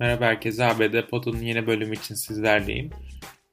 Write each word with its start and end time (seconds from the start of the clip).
Merhaba 0.00 0.24
herkese 0.24 0.64
ABD 0.64 1.08
Pod'un 1.10 1.36
yeni 1.36 1.66
bölümü 1.66 1.96
için 1.96 2.14
sizlerleyim. 2.14 2.90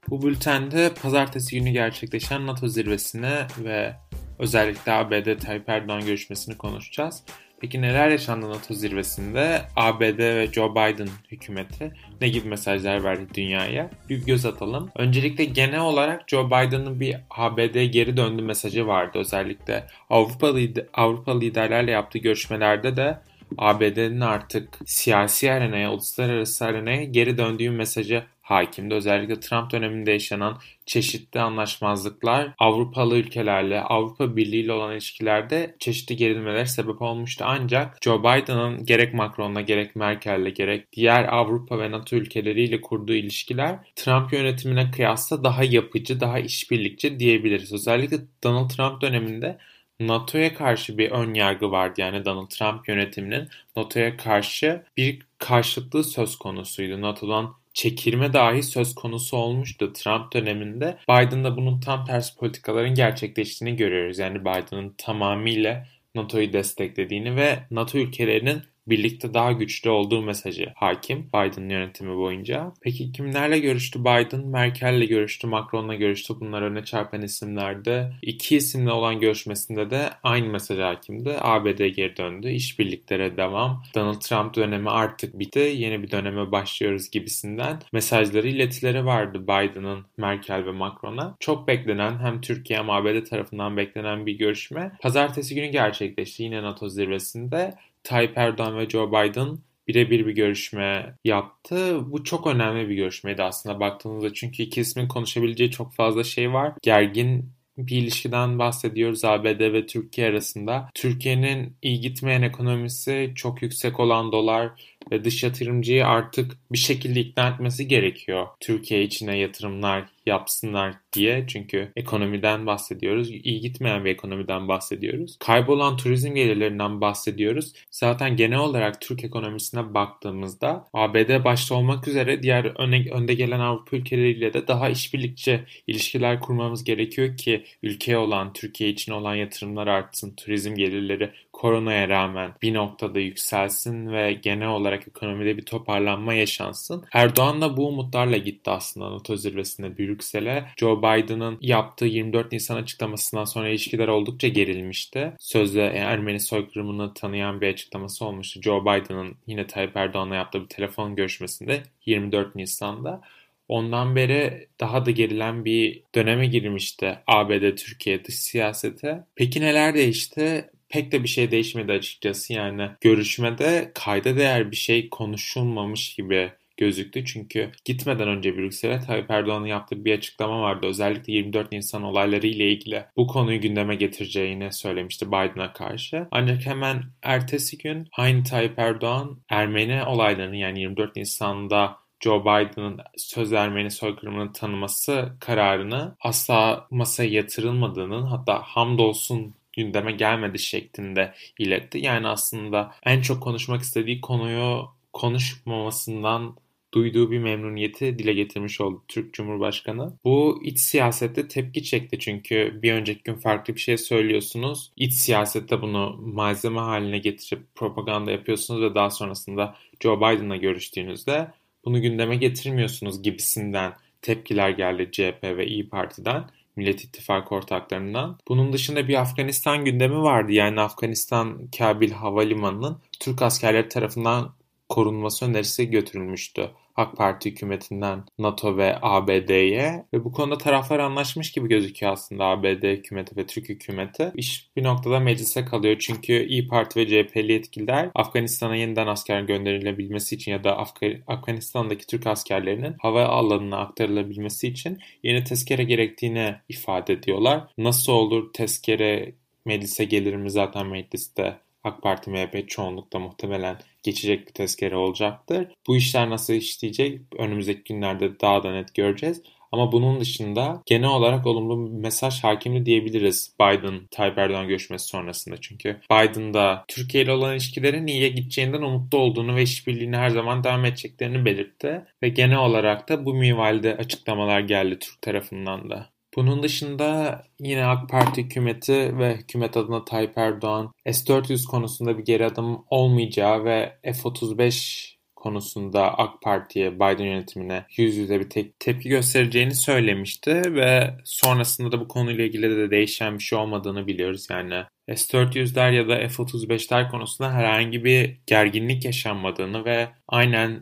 Bu 0.08 0.22
bültende 0.22 0.90
pazartesi 1.02 1.58
günü 1.58 1.70
gerçekleşen 1.70 2.46
NATO 2.46 2.68
zirvesine 2.68 3.46
ve 3.58 3.94
özellikle 4.38 4.92
ABD 4.92 5.38
Tayyip 5.38 5.68
Erdoğan 5.68 6.06
görüşmesini 6.06 6.58
konuşacağız. 6.58 7.22
Peki 7.60 7.82
neler 7.82 8.08
yaşandı 8.08 8.50
NATO 8.50 8.74
zirvesinde? 8.74 9.62
ABD 9.76 10.18
ve 10.18 10.48
Joe 10.52 10.70
Biden 10.70 11.08
hükümeti 11.30 11.92
ne 12.20 12.28
gibi 12.28 12.48
mesajlar 12.48 13.04
verdi 13.04 13.26
dünyaya? 13.34 13.90
Bir 14.08 14.26
göz 14.26 14.46
atalım. 14.46 14.90
Öncelikle 14.96 15.44
genel 15.44 15.80
olarak 15.80 16.22
Joe 16.26 16.46
Biden'ın 16.46 17.00
bir 17.00 17.16
ABD 17.30 17.84
geri 17.84 18.16
döndü 18.16 18.42
mesajı 18.42 18.86
vardı. 18.86 19.18
Özellikle 19.18 19.86
Avrupa, 20.10 20.52
Avrupa 20.94 21.38
liderlerle 21.38 21.90
yaptığı 21.90 22.18
görüşmelerde 22.18 22.96
de 22.96 23.18
ABD'nin 23.58 24.20
artık 24.20 24.78
siyasi 24.86 25.52
arenaya, 25.52 25.92
uluslararası 25.92 26.64
arenaya 26.64 27.04
geri 27.04 27.38
döndüğü 27.38 27.70
mesajı 27.70 28.24
hakimdi. 28.48 28.94
Özellikle 28.94 29.40
Trump 29.40 29.72
döneminde 29.72 30.12
yaşanan 30.12 30.58
çeşitli 30.86 31.40
anlaşmazlıklar 31.40 32.54
Avrupalı 32.58 33.16
ülkelerle, 33.16 33.80
Avrupa 33.80 34.36
Birliği 34.36 34.60
ile 34.60 34.72
olan 34.72 34.92
ilişkilerde 34.92 35.76
çeşitli 35.78 36.16
gerilmeler 36.16 36.64
sebep 36.64 37.02
olmuştu. 37.02 37.44
Ancak 37.48 37.98
Joe 38.04 38.20
Biden'ın 38.20 38.84
gerek 38.84 39.14
Macron'la 39.14 39.60
gerek 39.60 39.96
Merkel'le 39.96 40.48
gerek 40.48 40.92
diğer 40.92 41.24
Avrupa 41.24 41.78
ve 41.78 41.90
NATO 41.90 42.16
ülkeleriyle 42.16 42.80
kurduğu 42.80 43.14
ilişkiler 43.14 43.78
Trump 43.96 44.32
yönetimine 44.32 44.90
kıyasla 44.90 45.44
daha 45.44 45.64
yapıcı, 45.64 46.20
daha 46.20 46.38
işbirlikçi 46.38 47.20
diyebiliriz. 47.20 47.72
Özellikle 47.72 48.16
Donald 48.44 48.70
Trump 48.70 49.02
döneminde 49.02 49.58
NATO'ya 50.00 50.54
karşı 50.54 50.98
bir 50.98 51.10
ön 51.10 51.34
yargı 51.34 51.70
vardı. 51.70 52.00
Yani 52.00 52.24
Donald 52.24 52.48
Trump 52.48 52.88
yönetiminin 52.88 53.48
NATO'ya 53.76 54.16
karşı 54.16 54.82
bir 54.96 55.18
karşıtlığı 55.38 56.04
söz 56.04 56.36
konusuydu. 56.36 57.00
NATO'dan 57.00 57.54
çekilme 57.74 58.32
dahi 58.32 58.62
söz 58.62 58.94
konusu 58.94 59.36
olmuştu 59.36 59.92
Trump 59.92 60.32
döneminde. 60.32 60.98
Biden'da 61.08 61.56
bunun 61.56 61.80
tam 61.80 62.04
tersi 62.04 62.36
politikaların 62.36 62.94
gerçekleştiğini 62.94 63.76
görüyoruz. 63.76 64.18
Yani 64.18 64.40
Biden'ın 64.40 64.94
tamamıyla 64.98 65.86
NATO'yu 66.14 66.52
desteklediğini 66.52 67.36
ve 67.36 67.58
NATO 67.70 67.98
ülkelerinin 67.98 68.62
birlikte 68.90 69.34
daha 69.34 69.52
güçlü 69.52 69.90
olduğu 69.90 70.22
mesajı 70.22 70.72
hakim 70.74 71.28
Biden 71.28 71.68
yönetimi 71.68 72.16
boyunca. 72.16 72.72
Peki 72.80 73.12
kimlerle 73.12 73.58
görüştü 73.58 74.00
Biden? 74.00 74.46
Merkel'le 74.46 75.06
görüştü, 75.08 75.46
Macron'la 75.46 75.94
görüştü. 75.94 76.34
Bunlar 76.40 76.62
öne 76.62 76.84
çarpan 76.84 77.22
isimlerdi. 77.22 78.12
İki 78.22 78.56
isimle 78.56 78.92
olan 78.92 79.20
görüşmesinde 79.20 79.90
de 79.90 80.10
aynı 80.22 80.48
mesaj 80.48 80.78
hakimdi. 80.78 81.34
ABD 81.40 81.86
geri 81.86 82.16
döndü. 82.16 82.50
İşbirliklere 82.50 83.36
devam. 83.36 83.82
Donald 83.94 84.20
Trump 84.20 84.54
dönemi 84.54 84.90
artık 84.90 85.38
bitti. 85.38 85.72
Yeni 85.76 86.02
bir 86.02 86.10
döneme 86.10 86.52
başlıyoruz 86.52 87.10
gibisinden 87.10 87.78
mesajları 87.92 88.48
iletileri 88.48 89.06
vardı 89.06 89.42
Biden'ın 89.42 90.04
Merkel 90.16 90.66
ve 90.66 90.72
Macron'a. 90.72 91.36
Çok 91.40 91.68
beklenen 91.68 92.18
hem 92.18 92.40
Türkiye 92.40 92.78
hem 92.78 92.90
ABD 92.90 93.24
tarafından 93.24 93.76
beklenen 93.76 94.26
bir 94.26 94.38
görüşme. 94.38 94.92
Pazartesi 95.00 95.54
günü 95.54 95.66
gerçekleşti 95.66 96.42
yine 96.42 96.62
NATO 96.62 96.88
zirvesinde. 96.88 97.74
Tayyip 98.02 98.38
Erdoğan 98.38 98.78
ve 98.78 98.88
Joe 98.88 99.08
Biden 99.08 99.58
birebir 99.88 100.26
bir 100.26 100.32
görüşme 100.32 101.14
yaptı. 101.24 102.00
Bu 102.12 102.24
çok 102.24 102.46
önemli 102.46 102.88
bir 102.88 102.94
görüşmeydi 102.94 103.42
aslında 103.42 103.80
baktığınızda. 103.80 104.34
Çünkü 104.34 104.62
iki 104.62 104.80
ismin 104.80 105.08
konuşabileceği 105.08 105.70
çok 105.70 105.94
fazla 105.94 106.24
şey 106.24 106.52
var. 106.52 106.72
Gergin 106.82 107.52
bir 107.78 107.96
ilişkiden 107.96 108.58
bahsediyoruz 108.58 109.24
ABD 109.24 109.60
ve 109.72 109.86
Türkiye 109.86 110.28
arasında. 110.28 110.90
Türkiye'nin 110.94 111.76
iyi 111.82 112.00
gitmeyen 112.00 112.42
ekonomisi, 112.42 113.32
çok 113.36 113.62
yüksek 113.62 114.00
olan 114.00 114.32
dolar 114.32 114.70
ve 115.12 115.24
dış 115.24 115.42
yatırımcıyı 115.42 116.06
artık 116.06 116.58
bir 116.72 116.78
şekilde 116.78 117.20
ikna 117.20 117.48
etmesi 117.48 117.88
gerekiyor. 117.88 118.46
Türkiye 118.60 119.02
içine 119.02 119.38
yatırımlar 119.38 120.04
yapsınlar 120.28 120.94
diye. 121.12 121.44
Çünkü 121.48 121.92
ekonomiden 121.96 122.66
bahsediyoruz. 122.66 123.30
İyi 123.30 123.60
gitmeyen 123.60 124.04
bir 124.04 124.10
ekonomiden 124.10 124.68
bahsediyoruz. 124.68 125.36
Kaybolan 125.38 125.96
turizm 125.96 126.34
gelirlerinden 126.34 127.00
bahsediyoruz. 127.00 127.72
Zaten 127.90 128.36
genel 128.36 128.58
olarak 128.58 129.00
Türk 129.00 129.24
ekonomisine 129.24 129.94
baktığımızda 129.94 130.84
ABD 130.92 131.44
başta 131.44 131.74
olmak 131.74 132.08
üzere 132.08 132.42
diğer 132.42 132.64
öne, 132.64 133.10
önde 133.10 133.34
gelen 133.34 133.60
Avrupa 133.60 133.96
ülkeleriyle 133.96 134.52
de 134.52 134.68
daha 134.68 134.88
işbirlikçi 134.88 135.64
ilişkiler 135.86 136.40
kurmamız 136.40 136.84
gerekiyor 136.84 137.36
ki 137.36 137.64
ülkeye 137.82 138.18
olan, 138.18 138.52
Türkiye 138.52 138.90
için 138.90 139.12
olan 139.12 139.34
yatırımlar 139.34 139.86
artsın, 139.86 140.34
turizm 140.34 140.74
gelirleri 140.74 141.30
koronaya 141.58 142.08
rağmen 142.08 142.52
bir 142.62 142.74
noktada 142.74 143.20
yükselsin 143.20 144.12
ve 144.12 144.32
genel 144.32 144.68
olarak 144.68 145.08
ekonomide 145.08 145.56
bir 145.56 145.64
toparlanma 145.64 146.34
yaşansın. 146.34 147.04
Erdoğan 147.12 147.60
da 147.60 147.76
bu 147.76 147.88
umutlarla 147.88 148.36
gitti 148.36 148.70
aslında 148.70 149.10
NATO 149.10 149.36
zirvesinde 149.36 149.98
Brüksel'e. 149.98 150.64
Joe 150.76 150.98
Biden'ın 150.98 151.58
yaptığı 151.60 152.04
24 152.04 152.52
Nisan 152.52 152.76
açıklamasından 152.76 153.44
sonra 153.44 153.68
ilişkiler 153.68 154.08
oldukça 154.08 154.48
gerilmişti. 154.48 155.32
Sözde 155.38 155.86
Ermeni 155.86 156.40
soykırımını 156.40 157.14
tanıyan 157.14 157.60
bir 157.60 157.68
açıklaması 157.68 158.24
olmuştu. 158.24 158.60
Joe 158.62 158.82
Biden'ın 158.82 159.36
yine 159.46 159.66
Tayyip 159.66 159.96
Erdoğan'la 159.96 160.34
yaptığı 160.34 160.62
bir 160.62 160.68
telefon 160.68 161.16
görüşmesinde 161.16 161.82
24 162.06 162.54
Nisan'da. 162.54 163.20
Ondan 163.68 164.16
beri 164.16 164.68
daha 164.80 165.06
da 165.06 165.10
gerilen 165.10 165.64
bir 165.64 166.02
döneme 166.14 166.46
girmişti 166.46 167.18
ABD 167.26 167.76
Türkiye 167.76 168.24
dış 168.24 168.34
siyasete. 168.34 169.24
Peki 169.36 169.60
neler 169.60 169.94
değişti? 169.94 170.70
Pek 170.88 171.12
de 171.12 171.22
bir 171.22 171.28
şey 171.28 171.50
değişmedi 171.50 171.92
açıkçası 171.92 172.52
yani. 172.52 172.90
Görüşmede 173.00 173.92
kayda 173.94 174.36
değer 174.36 174.70
bir 174.70 174.76
şey 174.76 175.10
konuşulmamış 175.10 176.14
gibi 176.14 176.50
gözüktü. 176.78 177.24
Çünkü 177.24 177.70
gitmeden 177.84 178.28
önce 178.28 178.56
Brüksel'e 178.56 179.00
Tayyip 179.00 179.30
Erdoğan'ın 179.30 179.66
yaptığı 179.66 180.04
bir 180.04 180.18
açıklama 180.18 180.60
vardı. 180.62 180.86
Özellikle 180.86 181.32
24 181.32 181.72
Nisan 181.72 182.02
olayları 182.02 182.46
ile 182.46 182.70
ilgili 182.70 183.04
bu 183.16 183.26
konuyu 183.26 183.60
gündeme 183.60 183.94
getireceğini 183.94 184.72
söylemişti 184.72 185.28
Biden'a 185.28 185.72
karşı. 185.72 186.26
Ancak 186.30 186.66
hemen 186.66 187.02
ertesi 187.22 187.78
gün 187.78 188.08
aynı 188.16 188.44
Tayyip 188.44 188.78
Erdoğan 188.78 189.38
Ermeni 189.48 190.04
olaylarını 190.04 190.56
yani 190.56 190.80
24 190.80 191.16
Nisan'da 191.16 191.96
Joe 192.20 192.40
Biden'ın 192.40 193.00
söz 193.16 193.52
Ermeni 193.52 193.90
soykırımını 193.90 194.52
tanıması 194.52 195.32
kararını 195.40 196.16
asla 196.20 196.86
masaya 196.90 197.30
yatırılmadığının 197.30 198.22
hatta 198.22 198.62
hamdolsun 198.62 199.54
gündeme 199.78 200.12
gelmedi 200.12 200.58
şeklinde 200.58 201.34
iletti. 201.58 201.98
Yani 201.98 202.28
aslında 202.28 202.94
en 203.04 203.20
çok 203.22 203.42
konuşmak 203.42 203.82
istediği 203.82 204.20
konuyu 204.20 204.88
konuşmamasından 205.12 206.56
duyduğu 206.94 207.30
bir 207.30 207.38
memnuniyeti 207.38 208.18
dile 208.18 208.32
getirmiş 208.32 208.80
oldu 208.80 209.04
Türk 209.08 209.34
Cumhurbaşkanı. 209.34 210.18
Bu 210.24 210.60
iç 210.64 210.78
siyasette 210.78 211.48
tepki 211.48 211.84
çekti 211.84 212.18
çünkü 212.18 212.78
bir 212.82 212.92
önceki 212.92 213.22
gün 213.22 213.34
farklı 213.34 213.74
bir 213.74 213.80
şey 213.80 213.98
söylüyorsunuz. 213.98 214.92
İç 214.96 215.12
siyasette 215.12 215.82
bunu 215.82 216.16
malzeme 216.22 216.80
haline 216.80 217.18
getirip 217.18 217.74
propaganda 217.74 218.30
yapıyorsunuz 218.30 218.82
ve 218.82 218.94
daha 218.94 219.10
sonrasında 219.10 219.76
Joe 220.00 220.16
Biden'la 220.16 220.56
görüştüğünüzde 220.56 221.48
bunu 221.84 222.02
gündeme 222.02 222.36
getirmiyorsunuz 222.36 223.22
gibisinden 223.22 223.92
tepkiler 224.22 224.70
geldi 224.70 225.08
CHP 225.12 225.42
ve 225.42 225.66
İyi 225.66 225.88
Parti'den. 225.88 226.44
Millet 226.78 227.04
İttifakı 227.04 227.54
ortaklarından. 227.54 228.38
Bunun 228.48 228.72
dışında 228.72 229.08
bir 229.08 229.20
Afganistan 229.20 229.84
gündemi 229.84 230.22
vardı. 230.22 230.52
Yani 230.52 230.80
Afganistan 230.80 231.68
Kabil 231.78 232.10
Havalimanı'nın 232.10 232.98
Türk 233.20 233.42
askerleri 233.42 233.88
tarafından 233.88 234.54
korunması 234.88 235.46
önerisi 235.46 235.90
götürülmüştü. 235.90 236.70
AK 236.98 237.16
Parti 237.16 237.50
hükümetinden 237.50 238.24
NATO 238.38 238.76
ve 238.76 238.98
ABD'ye 239.02 240.04
ve 240.14 240.24
bu 240.24 240.32
konuda 240.32 240.58
taraflar 240.58 240.98
anlaşmış 240.98 241.52
gibi 241.52 241.68
gözüküyor 241.68 242.12
aslında 242.12 242.44
ABD 242.44 242.82
hükümeti 242.82 243.36
ve 243.36 243.46
Türk 243.46 243.68
hükümeti. 243.68 244.32
İş 244.34 244.68
bir 244.76 244.84
noktada 244.84 245.20
meclise 245.20 245.64
kalıyor 245.64 245.96
çünkü 245.98 246.46
İyi 246.46 246.68
Parti 246.68 247.00
ve 247.00 247.06
CHP'li 247.06 247.52
yetkililer 247.52 248.10
Afganistan'a 248.14 248.76
yeniden 248.76 249.06
asker 249.06 249.42
gönderilebilmesi 249.42 250.34
için 250.34 250.52
ya 250.52 250.64
da 250.64 250.78
Afga 250.78 251.06
Afganistan'daki 251.26 252.06
Türk 252.06 252.26
askerlerinin 252.26 252.94
hava 252.98 253.24
alanına 253.24 253.78
aktarılabilmesi 253.78 254.68
için 254.68 254.98
yeni 255.22 255.44
tezkere 255.44 255.84
gerektiğini 255.84 256.54
ifade 256.68 257.12
ediyorlar. 257.12 257.64
Nasıl 257.78 258.12
olur 258.12 258.52
tezkere 258.52 259.32
meclise 259.64 260.04
gelir 260.04 260.34
mi 260.36 260.50
zaten 260.50 260.86
mecliste 260.86 261.58
AK 261.84 262.02
Parti 262.02 262.30
MHP 262.30 262.68
çoğunlukta 262.68 263.18
muhtemelen 263.18 263.78
geçecek 264.02 264.46
bir 264.48 264.52
tezkere 264.52 264.96
olacaktır. 264.96 265.68
Bu 265.86 265.96
işler 265.96 266.30
nasıl 266.30 266.54
işleyecek 266.54 267.20
önümüzdeki 267.38 267.84
günlerde 267.84 268.40
daha 268.40 268.62
da 268.62 268.72
net 268.72 268.94
göreceğiz. 268.94 269.42
Ama 269.72 269.92
bunun 269.92 270.20
dışında 270.20 270.82
genel 270.86 271.08
olarak 271.08 271.46
olumlu 271.46 271.86
bir 271.86 271.98
mesaj 271.98 272.44
hakimli 272.44 272.86
diyebiliriz 272.86 273.54
Biden 273.60 274.08
Tayyip 274.10 274.38
Erdoğan 274.38 274.68
görüşmesi 274.68 275.06
sonrasında. 275.06 275.56
Çünkü 275.60 276.00
Biden 276.10 276.54
da 276.54 276.84
Türkiye 276.88 277.24
ile 277.24 277.32
olan 277.32 277.52
ilişkilerin 277.52 278.06
iyiye 278.06 278.28
gideceğinden 278.28 278.82
umutlu 278.82 279.18
olduğunu 279.18 279.56
ve 279.56 279.62
işbirliğini 279.62 280.16
her 280.16 280.30
zaman 280.30 280.64
devam 280.64 280.84
edeceklerini 280.84 281.44
belirtti. 281.44 282.04
Ve 282.22 282.28
genel 282.28 282.58
olarak 282.58 283.08
da 283.08 283.24
bu 283.26 283.34
minvalde 283.34 283.96
açıklamalar 283.96 284.60
geldi 284.60 284.98
Türk 284.98 285.22
tarafından 285.22 285.90
da. 285.90 286.10
Bunun 286.38 286.62
dışında 286.62 287.42
yine 287.60 287.84
AK 287.84 288.08
Parti 288.08 288.44
hükümeti 288.44 289.18
ve 289.18 289.36
hükümet 289.36 289.76
adına 289.76 290.04
Tayyip 290.04 290.38
Erdoğan 290.38 290.92
S-400 291.06 291.66
konusunda 291.66 292.18
bir 292.18 292.24
geri 292.24 292.46
adım 292.46 292.84
olmayacağı 292.90 293.64
ve 293.64 293.98
F-35 294.02 295.14
konusunda 295.36 296.18
AK 296.18 296.42
Parti'ye, 296.42 296.94
Biden 296.94 297.24
yönetimine 297.24 297.84
yüz 297.96 298.16
yüze 298.16 298.40
bir 298.40 298.50
te- 298.50 298.72
tepki 298.78 299.08
göstereceğini 299.08 299.74
söylemişti 299.74 300.62
ve 300.74 301.14
sonrasında 301.24 301.92
da 301.92 302.00
bu 302.00 302.08
konuyla 302.08 302.44
ilgili 302.44 302.76
de 302.76 302.90
değişen 302.90 303.38
bir 303.38 303.42
şey 303.42 303.58
olmadığını 303.58 304.06
biliyoruz. 304.06 304.46
Yani 304.50 304.84
S-400'ler 305.14 305.94
ya 305.94 306.08
da 306.08 306.28
F-35'ler 306.28 307.10
konusunda 307.10 307.52
herhangi 307.52 308.04
bir 308.04 308.36
gerginlik 308.46 309.04
yaşanmadığını 309.04 309.84
ve 309.84 310.08
aynen 310.28 310.80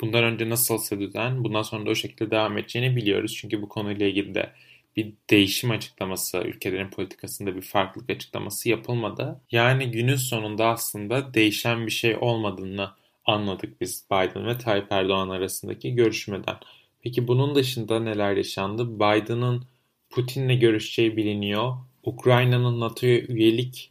bundan 0.00 0.24
önce 0.24 0.48
nasılsa 0.48 1.00
düzen 1.00 1.44
bundan 1.44 1.62
sonra 1.62 1.86
da 1.86 1.90
o 1.90 1.94
şekilde 1.94 2.30
devam 2.30 2.58
edeceğini 2.58 2.96
biliyoruz. 2.96 3.36
Çünkü 3.40 3.62
bu 3.62 3.68
konuyla 3.68 4.06
ilgili 4.06 4.34
de 4.34 4.52
bir 4.96 5.14
değişim 5.30 5.70
açıklaması, 5.70 6.38
ülkelerin 6.38 6.90
politikasında 6.90 7.56
bir 7.56 7.62
farklılık 7.62 8.10
açıklaması 8.10 8.68
yapılmadı. 8.68 9.40
Yani 9.50 9.90
günün 9.90 10.16
sonunda 10.16 10.66
aslında 10.66 11.34
değişen 11.34 11.86
bir 11.86 11.90
şey 11.92 12.16
olmadığını 12.20 12.90
anladık 13.24 13.80
biz 13.80 14.04
Biden 14.10 14.46
ve 14.46 14.58
Tayyip 14.58 14.86
Erdoğan 14.90 15.28
arasındaki 15.28 15.94
görüşmeden. 15.94 16.56
Peki 17.00 17.28
bunun 17.28 17.54
dışında 17.54 18.00
neler 18.00 18.36
yaşandı? 18.36 18.94
Biden'ın 18.96 19.64
Putin'le 20.10 20.60
görüşeceği 20.60 21.16
biliniyor. 21.16 21.76
Ukrayna'nın 22.02 22.80
NATO'ya 22.80 23.18
üyelik 23.18 23.90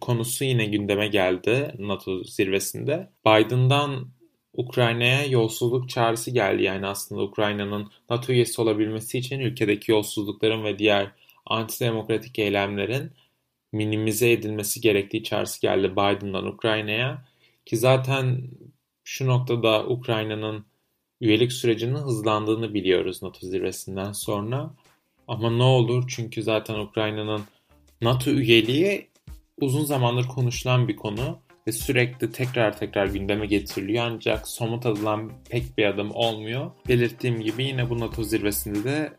konusu 0.00 0.44
yine 0.44 0.64
gündeme 0.64 1.08
geldi 1.08 1.74
NATO 1.78 2.24
zirvesinde. 2.24 3.10
Biden'dan 3.26 4.08
Ukrayna'ya 4.54 5.24
yolsuzluk 5.26 5.88
çağrısı 5.88 6.30
geldi. 6.30 6.62
Yani 6.62 6.86
aslında 6.86 7.22
Ukrayna'nın 7.22 7.90
NATO 8.10 8.32
üyesi 8.32 8.60
olabilmesi 8.60 9.18
için 9.18 9.40
ülkedeki 9.40 9.90
yolsuzlukların 9.90 10.64
ve 10.64 10.78
diğer 10.78 11.12
antidemokratik 11.46 12.38
eylemlerin 12.38 13.10
minimize 13.72 14.32
edilmesi 14.32 14.80
gerektiği 14.80 15.24
çağrısı 15.24 15.60
geldi 15.60 15.92
Biden'dan 15.92 16.46
Ukrayna'ya. 16.46 17.24
Ki 17.66 17.76
zaten 17.76 18.42
şu 19.04 19.26
noktada 19.26 19.86
Ukrayna'nın 19.86 20.64
üyelik 21.20 21.52
sürecinin 21.52 21.94
hızlandığını 21.94 22.74
biliyoruz 22.74 23.22
NATO 23.22 23.46
zirvesinden 23.46 24.12
sonra. 24.12 24.74
Ama 25.28 25.50
ne 25.50 25.62
olur 25.62 26.04
çünkü 26.08 26.42
zaten 26.42 26.78
Ukrayna'nın 26.78 27.42
NATO 28.02 28.30
üyeliği 28.30 29.08
uzun 29.60 29.84
zamandır 29.84 30.28
konuşulan 30.28 30.88
bir 30.88 30.96
konu 30.96 31.38
ve 31.66 31.72
sürekli 31.72 32.32
tekrar 32.32 32.78
tekrar 32.78 33.06
gündeme 33.06 33.46
getiriliyor 33.46 34.04
ancak 34.04 34.48
somut 34.48 34.86
adılan 34.86 35.32
pek 35.50 35.78
bir 35.78 35.86
adım 35.86 36.10
olmuyor. 36.10 36.70
Belirttiğim 36.88 37.40
gibi 37.40 37.64
yine 37.64 37.90
bu 37.90 38.00
NATO 38.00 38.24
zirvesinde 38.24 38.84
de 38.84 39.12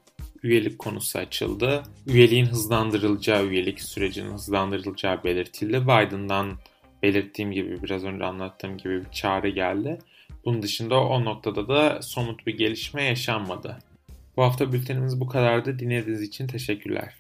üyelik 0.44 0.80
konusu 0.80 1.20
açıldı. 1.20 1.84
Üyeliğin 2.08 2.46
hızlandırılacağı, 2.46 3.46
üyelik 3.46 3.82
sürecinin 3.82 4.32
hızlandırılacağı 4.32 5.24
belirtildi. 5.24 5.84
Biden'dan 5.84 6.58
belirttiğim 7.04 7.52
gibi 7.52 7.84
biraz 7.84 8.04
önce 8.04 8.26
anlattığım 8.26 8.78
gibi 8.78 9.06
bir 9.06 9.12
çağrı 9.12 9.50
geldi. 9.50 10.00
Bunun 10.46 10.62
dışında 10.62 11.04
o 11.04 11.26
noktada 11.26 11.68
da 11.68 12.02
somut 12.02 12.48
bir 12.48 12.58
gelişme 12.58 13.04
yaşanmadı. 13.04 13.78
Bu 14.38 14.44
hafta 14.44 14.74
bültenimiz 14.74 15.20
bu 15.20 15.28
kadardı. 15.28 15.80
Dinlediğiniz 15.80 16.22
için 16.22 16.48
teşekkürler. 16.48 17.14